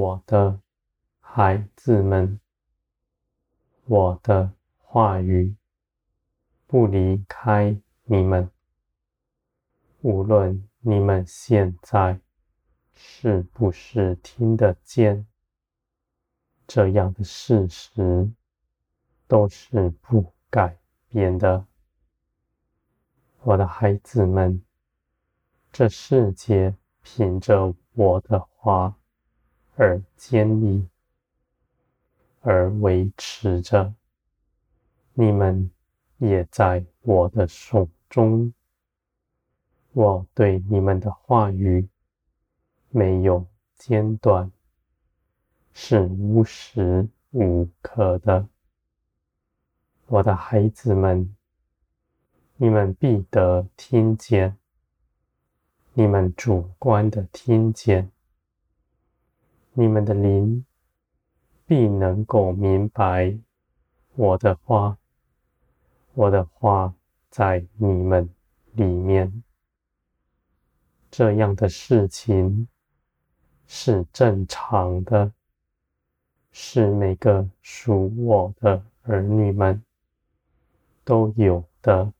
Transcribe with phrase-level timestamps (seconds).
[0.00, 0.58] 我的
[1.20, 2.40] 孩子们，
[3.84, 5.54] 我的话语
[6.66, 8.50] 不离开你们，
[10.00, 12.18] 无论你们现在
[12.94, 15.26] 是不是听得见，
[16.66, 18.32] 这样的事实
[19.28, 20.78] 都是不改
[21.10, 21.66] 变的。
[23.42, 24.64] 我的孩子们，
[25.70, 28.96] 这世界凭着我的话
[29.80, 30.86] 而建立，
[32.42, 33.94] 而维持着。
[35.14, 35.70] 你们
[36.18, 38.52] 也在我的手中。
[39.92, 41.88] 我对你们的话语
[42.90, 43.46] 没有
[43.78, 44.52] 间断，
[45.72, 48.46] 是无时无刻的。
[50.08, 51.34] 我的孩子们。
[52.56, 54.58] 你们必得听见，
[55.94, 58.12] 你们主观的听见，
[59.80, 60.62] 你们的灵
[61.64, 63.34] 必能够明白
[64.14, 64.98] 我的话，
[66.12, 66.94] 我的话
[67.30, 68.28] 在你们
[68.72, 69.42] 里面。
[71.10, 72.68] 这样的事情
[73.66, 75.32] 是正常的，
[76.52, 79.82] 是每个属我的儿女们
[81.04, 82.12] 都有的。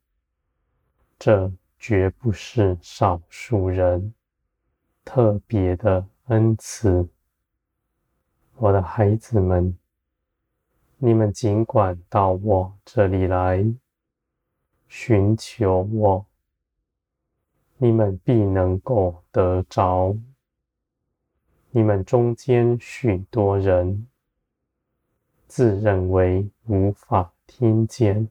[1.18, 4.14] 这绝不是少数人
[5.04, 7.06] 特别的恩赐，
[8.62, 9.74] 我的孩子们，
[10.98, 13.64] 你们尽管到我这里来
[14.86, 16.26] 寻求我，
[17.78, 20.14] 你们必能够得着。
[21.70, 24.06] 你们中间许多人
[25.46, 28.28] 自认为无法听见。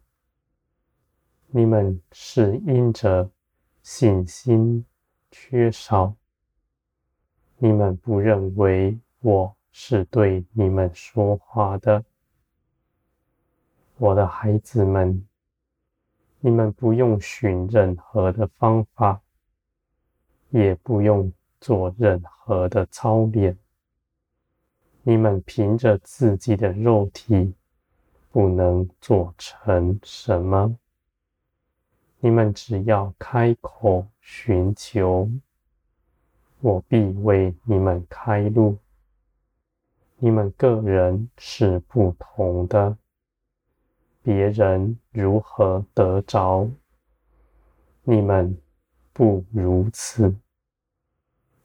[1.48, 3.32] 你们是因着
[3.82, 4.86] 信心
[5.32, 6.14] 缺少，
[7.58, 12.04] 你们不认为我是对你们说话的。
[13.98, 15.28] 我的孩子们，
[16.40, 19.22] 你们不用寻任何的方法，
[20.50, 23.58] 也不用做任何的操练，
[25.04, 27.54] 你们凭着自己的肉体，
[28.32, 30.78] 不能做成什么。
[32.22, 35.30] 你们只要开口寻求，
[36.62, 38.78] 我必为你们开路。
[40.20, 42.98] 你们个人是不同的，
[44.22, 46.70] 别人如何得着，
[48.04, 48.58] 你们
[49.12, 50.36] 不如此，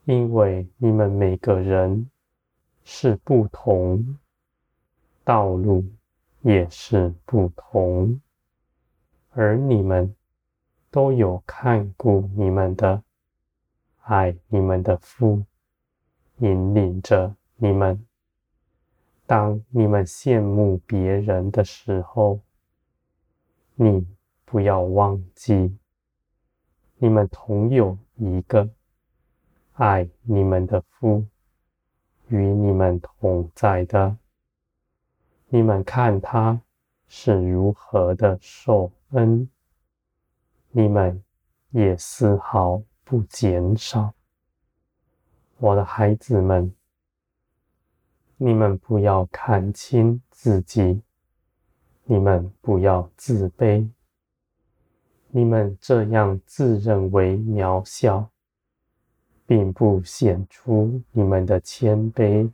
[0.04, 2.08] 因为你们每个人
[2.84, 4.18] 是不同，
[5.22, 5.84] 道路
[6.42, 8.20] 也是不同，
[9.30, 10.14] 而你们。
[10.94, 13.02] 都有看顾你们的、
[14.02, 15.44] 爱你们的父，
[16.38, 18.06] 引领着你们。
[19.26, 22.40] 当你们羡慕别人的时候，
[23.74, 24.06] 你
[24.44, 25.76] 不要忘记，
[26.98, 28.68] 你们同有一个
[29.72, 31.24] 爱你们的父
[32.28, 34.16] 与你们同在的。
[35.48, 36.60] 你们看他
[37.06, 39.48] 是如何的受恩。
[40.70, 41.22] 你们
[41.70, 44.12] 也丝毫不减少，
[45.58, 46.74] 我的孩子们，
[48.36, 51.02] 你们不要看轻自己，
[52.04, 53.88] 你们不要自卑，
[55.28, 58.28] 你们这样自认为渺小，
[59.46, 62.50] 并不显出你们的谦卑，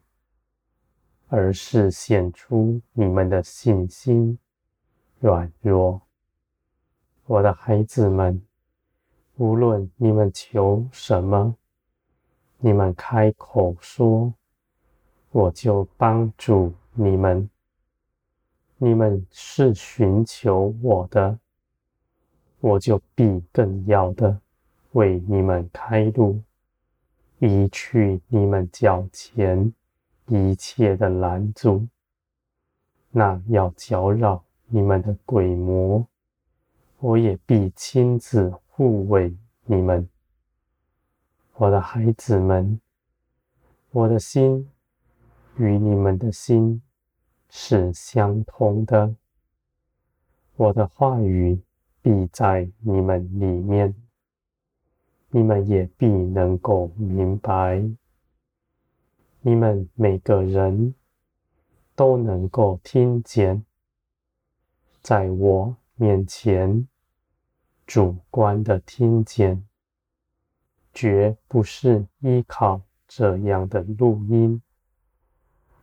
[1.28, 4.38] 而是显出你们的信心
[5.19, 6.02] 软弱。
[7.25, 8.43] 我的孩子们，
[9.37, 11.56] 无论你们求什么，
[12.58, 14.34] 你们开口说，
[15.31, 17.49] 我就帮助你们。
[18.79, 21.38] 你们是寻求我的，
[22.61, 24.41] 我就必更要的
[24.93, 26.43] 为你们开路，
[27.38, 29.73] 移去你们脚前
[30.27, 31.87] 一切的拦阻，
[33.11, 36.06] 那要搅扰你们的鬼魔。
[36.99, 39.35] 我也必亲自护卫
[39.65, 40.09] 你们，
[41.55, 42.81] 我的孩子们。
[43.91, 44.71] 我的心
[45.60, 46.80] 与你们的心
[47.50, 49.14] 是相通的，
[50.56, 51.60] 我的话语
[52.00, 53.94] 必在你们里面，
[55.28, 57.84] 你们也必能够明白。
[59.42, 60.94] 你们每个人
[61.94, 63.62] 都能够听见，
[65.02, 66.88] 在我面前。
[67.86, 69.66] 主观的听见，
[70.94, 74.62] 绝不是依靠这样的录音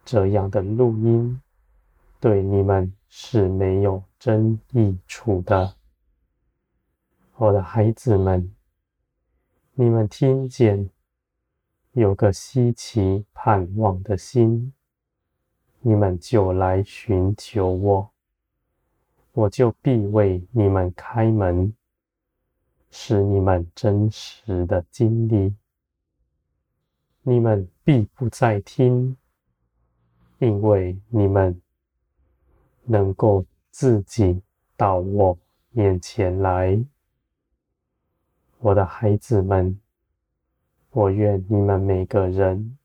[0.07, 1.41] 这样的录音
[2.17, 5.75] 对你们是没有真益处的。
[7.35, 8.49] 我的孩子们，
[9.73, 10.89] 你们听见
[11.91, 14.71] 有个希奇盼望的心，
[15.81, 18.09] 你们就来寻求我，
[19.33, 21.75] 我就必为你们开门，
[22.91, 25.53] 使你们真实的经历。
[27.23, 29.17] 你们必不再听，
[30.39, 31.59] 因为你们
[32.83, 34.41] 能够自己
[34.75, 35.37] 到我
[35.71, 36.79] 面前来。
[38.59, 39.79] 我的孩子们，
[40.91, 42.77] 我愿你们每个人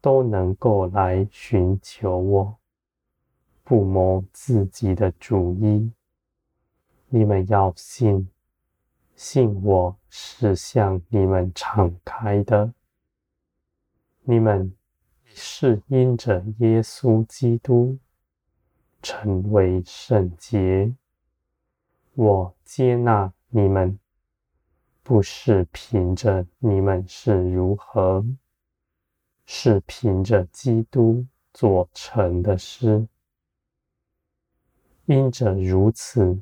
[0.00, 2.56] 都能够来寻求我，
[3.64, 5.90] 不谋自己的主意。
[7.08, 8.28] 你们要信，
[9.14, 12.72] 信我是向你们敞开的。
[14.22, 14.74] 你们
[15.38, 17.98] 是因着耶稣基督
[19.02, 20.94] 成为圣洁，
[22.14, 23.98] 我接纳你们，
[25.02, 28.24] 不是凭着你们是如何，
[29.44, 33.06] 是凭着基督做成的事。
[35.04, 36.40] 因着如此，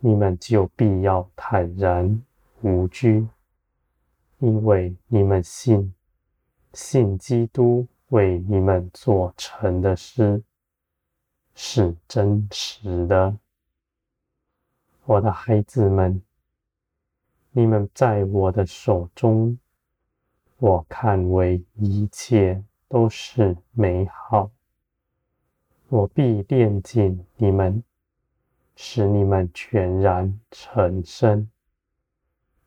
[0.00, 2.24] 你们就必要坦然
[2.62, 3.28] 无惧，
[4.38, 5.94] 因为你们信。
[6.72, 10.42] 信基督为你们做成的事
[11.54, 13.36] 是真实的，
[15.04, 16.22] 我的孩子们，
[17.52, 19.58] 你们在我的手中，
[20.58, 24.50] 我看为一切都是美好。
[25.88, 27.82] 我必炼尽你们，
[28.76, 31.48] 使你们全然成圣。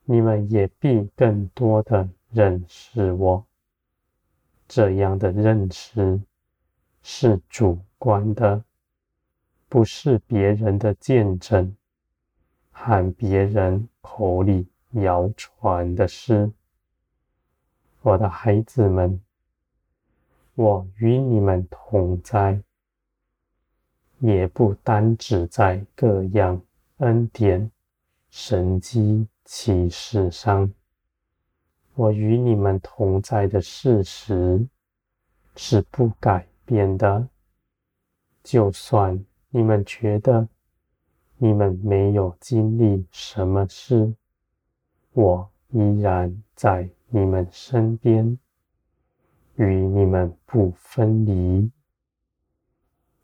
[0.06, 3.46] 你们也必更多的认识我。
[4.74, 6.18] 这样的认识
[7.04, 8.64] 是主观的，
[9.68, 11.76] 不是别人的见证
[12.72, 16.50] 和别人口里谣传的事。
[18.02, 19.22] 我的孩子们，
[20.56, 22.58] 我与你们同在，
[24.20, 26.62] 也不单只在各样
[27.00, 27.70] 恩典、
[28.30, 30.74] 神迹、启示上。
[32.02, 34.68] 我与你们同在的事实
[35.56, 37.28] 是不改变的，
[38.42, 40.48] 就算你们觉得
[41.38, 44.12] 你们没有经历什么事，
[45.14, 48.36] 我依然在你们身边，
[49.58, 51.70] 与你们不分离。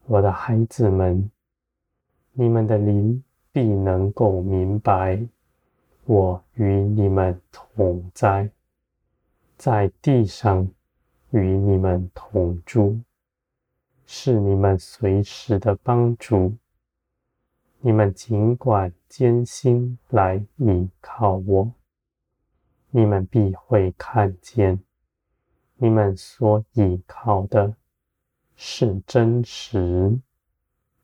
[0.06, 1.32] 我的孩子们，
[2.32, 5.20] 你们的灵必能够明白，
[6.06, 8.48] 我与你们同在。
[9.58, 10.70] 在地上
[11.32, 13.02] 与你们同住，
[14.06, 16.56] 是你们随时的帮助。
[17.80, 21.72] 你们尽管艰辛来倚靠我，
[22.92, 24.80] 你们必会看见，
[25.78, 27.76] 你们所倚靠的
[28.56, 30.20] 是真实，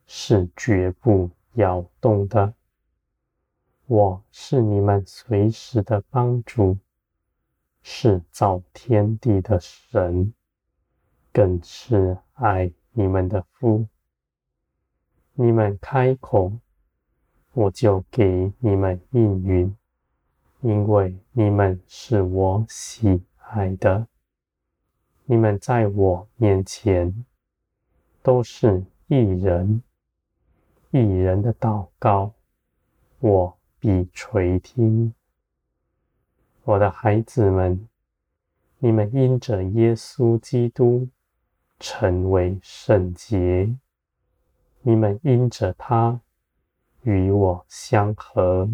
[0.05, 2.53] 是绝不摇动的。
[3.87, 6.77] 我是你们随时的帮助。
[7.83, 10.33] 是造天地的神，
[11.31, 13.85] 更是爱你们的父。
[15.33, 16.53] 你们开口，
[17.53, 19.75] 我就给你们应允，
[20.61, 24.07] 因为你们是我喜爱的。
[25.25, 27.25] 你们在我面前
[28.21, 29.81] 都是一人，
[30.91, 32.33] 一人的祷告，
[33.19, 35.13] 我必垂听。
[36.65, 37.89] 我的孩子们，
[38.79, 41.09] 你们因着耶稣基督
[41.77, 43.75] 成为圣洁，
[44.81, 46.21] 你们因着他
[47.01, 48.69] 与我相合，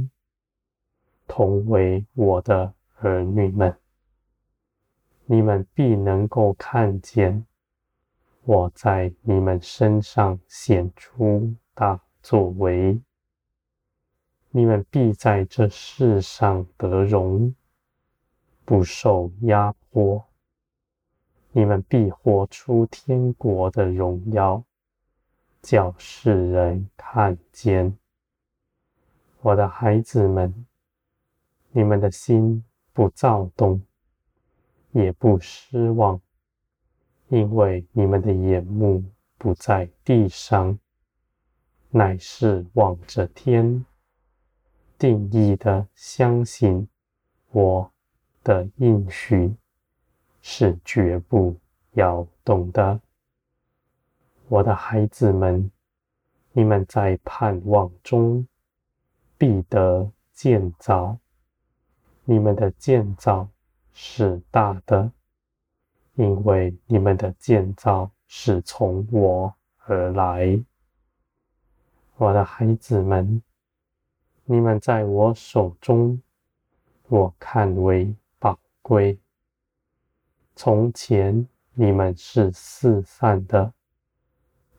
[1.25, 3.75] 同为我的儿女们，
[5.25, 7.43] 你们必能够看见
[8.43, 13.01] 我在你们身上显出大作为，
[14.51, 17.51] 你们必在这世上得荣。
[18.69, 20.23] 不受压迫，
[21.51, 24.63] 你们必活出天国的荣耀，
[25.59, 27.97] 叫世人看见。
[29.41, 30.67] 我的孩子们，
[31.71, 33.81] 你们的心不躁动，
[34.91, 36.21] 也不失望，
[37.29, 39.03] 因为你们的眼目
[39.39, 40.77] 不在地上，
[41.89, 43.83] 乃是望着天，
[44.99, 46.87] 定义的相信
[47.49, 47.91] 我。
[48.43, 49.53] 的应许
[50.41, 51.55] 是绝不
[51.91, 52.99] 要懂的，
[54.47, 55.69] 我的孩子们，
[56.51, 58.47] 你们在盼望中
[59.37, 61.17] 必得建造，
[62.23, 63.47] 你们的建造
[63.93, 65.11] 是大的，
[66.15, 69.53] 因为你们的建造是从我
[69.85, 70.63] 而来。
[72.15, 73.41] 我的孩子们，
[74.45, 76.21] 你们在我手中，
[77.07, 78.13] 我看为
[78.89, 79.19] 归。
[80.55, 83.71] 从前你们是四散的，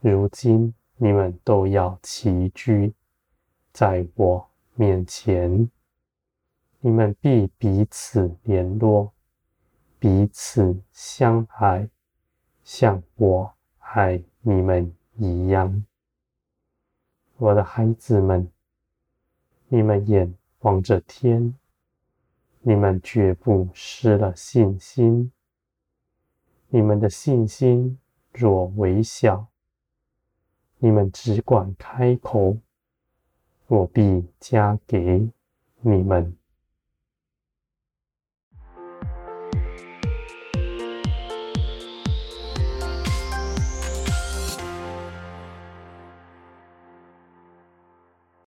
[0.00, 2.93] 如今你们都要齐居
[3.73, 5.71] 在我面前。
[6.81, 9.12] 你们必彼此联络，
[10.00, 11.88] 彼此相爱，
[12.64, 15.85] 像我爱你们一样。
[17.37, 18.50] 我的孩子们，
[19.69, 21.55] 你们眼望着天，
[22.62, 25.33] 你们绝不失了信心。
[26.69, 27.99] 你们的信心
[28.33, 29.49] 若微小，
[30.79, 32.59] 你们只管开口，
[33.67, 35.31] 我必加给
[35.81, 36.37] 你们。